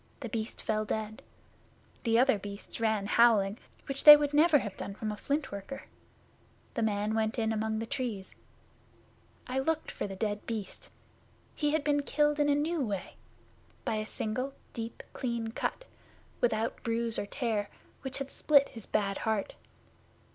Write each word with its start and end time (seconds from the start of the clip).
The 0.21 0.29
Beast 0.29 0.63
fell 0.63 0.83
dead. 0.83 1.21
The 2.05 2.17
other 2.17 2.39
Beasts 2.39 2.79
ran 2.79 3.03
away 3.03 3.11
howling, 3.11 3.57
which 3.85 4.03
they 4.03 4.17
would 4.17 4.33
never 4.33 4.57
have 4.57 4.75
done 4.75 4.95
from 4.95 5.11
a 5.11 5.15
Flint 5.15 5.51
worker. 5.51 5.83
The 6.73 6.81
man 6.81 7.13
went 7.13 7.37
in 7.37 7.53
among 7.53 7.77
the 7.77 7.85
Trees. 7.85 8.35
I 9.45 9.59
looked 9.59 9.91
for 9.91 10.07
the 10.07 10.15
dead 10.15 10.43
Beast. 10.47 10.89
He 11.53 11.69
had 11.73 11.83
been 11.83 12.01
killed 12.01 12.39
in 12.39 12.49
a 12.49 12.55
new 12.55 12.81
way 12.83 13.13
by 13.85 13.97
a 13.97 14.07
single 14.07 14.55
deep, 14.73 15.03
clean 15.13 15.49
cut, 15.51 15.85
without 16.39 16.81
bruise 16.81 17.19
or 17.19 17.27
tear, 17.27 17.69
which 18.01 18.17
had 18.17 18.31
split 18.31 18.69
his 18.69 18.87
bad 18.87 19.19
heart. 19.19 19.53